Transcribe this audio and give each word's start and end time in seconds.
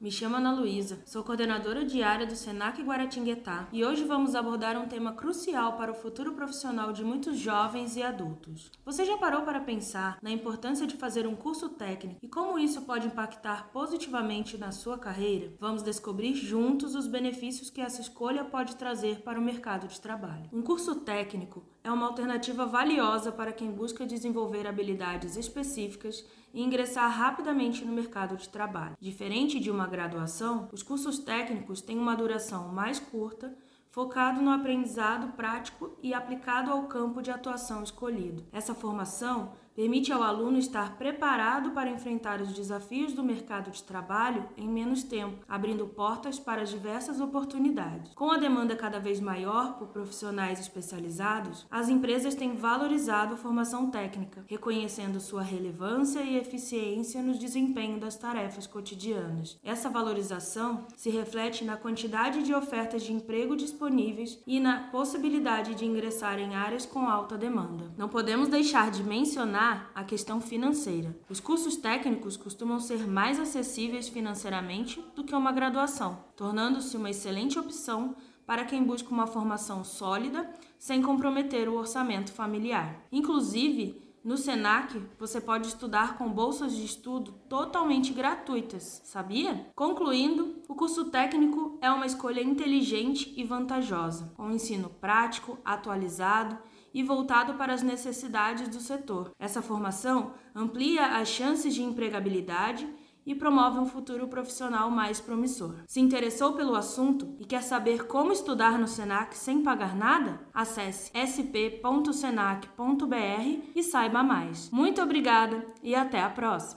me 0.00 0.10
chamo 0.10 0.36
Ana 0.36 0.50
Luísa, 0.50 1.02
sou 1.04 1.22
coordenadora 1.22 1.84
diária 1.84 2.26
do 2.26 2.34
Senac 2.34 2.82
Guaratinguetá 2.82 3.68
e 3.70 3.84
hoje 3.84 4.02
vamos 4.02 4.34
abordar 4.34 4.80
um 4.80 4.88
tema 4.88 5.12
crucial 5.12 5.74
para 5.74 5.92
o 5.92 5.94
futuro 5.94 6.32
profissional 6.32 6.90
de 6.90 7.04
muitos 7.04 7.36
jovens 7.36 7.96
e 7.96 8.02
adultos. 8.02 8.70
Você 8.82 9.04
já 9.04 9.18
parou 9.18 9.42
para 9.42 9.60
pensar 9.60 10.16
na 10.22 10.30
importância 10.30 10.86
de 10.86 10.96
fazer 10.96 11.26
um 11.26 11.36
curso 11.36 11.68
técnico 11.68 12.18
e 12.22 12.28
como 12.28 12.58
isso 12.58 12.80
pode 12.82 13.08
impactar 13.08 13.68
positivamente 13.72 14.56
na 14.56 14.72
sua 14.72 14.96
carreira? 14.96 15.52
Vamos 15.60 15.82
descobrir 15.82 16.34
juntos 16.34 16.94
os 16.94 17.06
benefícios 17.06 17.68
que 17.68 17.82
essa 17.82 18.00
escolha 18.00 18.42
pode 18.42 18.76
trazer 18.76 19.20
para 19.20 19.38
o 19.38 19.42
mercado 19.42 19.86
de 19.86 20.00
trabalho. 20.00 20.48
Um 20.50 20.62
curso 20.62 20.94
técnico 20.94 21.62
é 21.82 21.90
uma 21.90 22.06
alternativa 22.06 22.66
valiosa 22.66 23.32
para 23.32 23.52
quem 23.52 23.70
busca 23.70 24.04
desenvolver 24.04 24.66
habilidades 24.66 25.36
específicas 25.36 26.24
e 26.52 26.62
ingressar 26.62 27.10
rapidamente 27.10 27.84
no 27.84 27.92
mercado 27.92 28.36
de 28.36 28.48
trabalho. 28.48 28.96
Diferente 29.00 29.58
de 29.58 29.70
uma 29.70 29.86
graduação, 29.86 30.68
os 30.72 30.82
cursos 30.82 31.18
técnicos 31.18 31.80
têm 31.80 31.98
uma 31.98 32.14
duração 32.14 32.68
mais 32.68 32.98
curta, 32.98 33.56
focado 33.88 34.40
no 34.40 34.50
aprendizado 34.50 35.32
prático 35.32 35.96
e 36.02 36.14
aplicado 36.14 36.70
ao 36.70 36.84
campo 36.84 37.22
de 37.22 37.30
atuação 37.30 37.82
escolhido. 37.82 38.46
Essa 38.52 38.74
formação 38.74 39.52
permite 39.80 40.12
ao 40.12 40.22
aluno 40.22 40.58
estar 40.58 40.98
preparado 40.98 41.70
para 41.70 41.88
enfrentar 41.88 42.42
os 42.42 42.52
desafios 42.52 43.14
do 43.14 43.22
mercado 43.22 43.70
de 43.70 43.82
trabalho 43.82 44.44
em 44.54 44.68
menos 44.68 45.02
tempo, 45.02 45.42
abrindo 45.48 45.86
portas 45.86 46.38
para 46.38 46.66
diversas 46.66 47.18
oportunidades. 47.18 48.12
Com 48.12 48.30
a 48.30 48.36
demanda 48.36 48.76
cada 48.76 49.00
vez 49.00 49.20
maior 49.20 49.78
por 49.78 49.88
profissionais 49.88 50.60
especializados, 50.60 51.66
as 51.70 51.88
empresas 51.88 52.34
têm 52.34 52.54
valorizado 52.54 53.32
a 53.32 53.36
formação 53.38 53.90
técnica, 53.90 54.44
reconhecendo 54.46 55.18
sua 55.18 55.40
relevância 55.40 56.20
e 56.20 56.36
eficiência 56.36 57.22
no 57.22 57.32
desempenho 57.32 57.98
das 57.98 58.16
tarefas 58.16 58.66
cotidianas. 58.66 59.58
Essa 59.64 59.88
valorização 59.88 60.84
se 60.94 61.08
reflete 61.08 61.64
na 61.64 61.78
quantidade 61.78 62.42
de 62.42 62.52
ofertas 62.52 63.02
de 63.02 63.14
emprego 63.14 63.56
disponíveis 63.56 64.38
e 64.46 64.60
na 64.60 64.90
possibilidade 64.90 65.74
de 65.74 65.86
ingressar 65.86 66.38
em 66.38 66.54
áreas 66.54 66.84
com 66.84 67.08
alta 67.08 67.38
demanda. 67.38 67.90
Não 67.96 68.10
podemos 68.10 68.48
deixar 68.48 68.90
de 68.90 69.02
mencionar 69.02 69.69
a 69.94 70.04
questão 70.04 70.40
financeira. 70.40 71.16
Os 71.28 71.40
cursos 71.40 71.76
técnicos 71.76 72.36
costumam 72.36 72.80
ser 72.80 73.06
mais 73.06 73.38
acessíveis 73.38 74.08
financeiramente 74.08 75.04
do 75.14 75.24
que 75.24 75.34
uma 75.34 75.52
graduação, 75.52 76.24
tornando-se 76.36 76.96
uma 76.96 77.10
excelente 77.10 77.58
opção 77.58 78.14
para 78.46 78.64
quem 78.64 78.82
busca 78.82 79.10
uma 79.10 79.26
formação 79.26 79.84
sólida 79.84 80.48
sem 80.78 81.02
comprometer 81.02 81.68
o 81.68 81.76
orçamento 81.76 82.32
familiar. 82.32 83.04
Inclusive, 83.12 84.02
no 84.22 84.36
SENAC, 84.36 85.00
você 85.18 85.40
pode 85.40 85.68
estudar 85.68 86.18
com 86.18 86.28
bolsas 86.28 86.76
de 86.76 86.84
estudo 86.84 87.32
totalmente 87.48 88.12
gratuitas, 88.12 89.00
sabia? 89.04 89.66
Concluindo, 89.74 90.56
o 90.68 90.74
curso 90.74 91.06
técnico 91.06 91.78
é 91.80 91.90
uma 91.90 92.04
escolha 92.04 92.42
inteligente 92.42 93.32
e 93.34 93.42
vantajosa, 93.44 94.30
com 94.36 94.50
ensino 94.50 94.90
prático, 94.90 95.58
atualizado 95.64 96.58
e 96.92 97.02
voltado 97.02 97.54
para 97.54 97.72
as 97.72 97.82
necessidades 97.82 98.68
do 98.68 98.80
setor. 98.80 99.30
Essa 99.38 99.62
formação 99.62 100.32
amplia 100.54 101.18
as 101.18 101.28
chances 101.28 101.74
de 101.74 101.82
empregabilidade 101.82 102.88
e 103.24 103.34
promove 103.34 103.78
um 103.78 103.86
futuro 103.86 104.26
profissional 104.28 104.90
mais 104.90 105.20
promissor. 105.20 105.74
Se 105.86 106.00
interessou 106.00 106.54
pelo 106.54 106.74
assunto 106.74 107.36
e 107.38 107.44
quer 107.44 107.62
saber 107.62 108.06
como 108.06 108.32
estudar 108.32 108.78
no 108.78 108.88
Senac 108.88 109.36
sem 109.36 109.62
pagar 109.62 109.94
nada? 109.94 110.40
Acesse 110.52 111.10
sp.senac.br 111.14 112.70
e 113.74 113.82
saiba 113.82 114.22
mais. 114.22 114.70
Muito 114.70 115.00
obrigada 115.00 115.64
e 115.82 115.94
até 115.94 116.20
a 116.20 116.30
próxima! 116.30 116.68